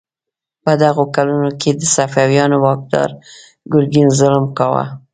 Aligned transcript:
په 0.63 0.71
دغو 0.81 1.03
کلونو 1.15 1.49
کې 1.61 1.71
د 1.75 1.81
صفویانو 1.95 2.57
واکدار 2.65 3.09
ګرګین 3.71 4.07
ظلم 4.19 4.45
کاوه. 4.57 4.83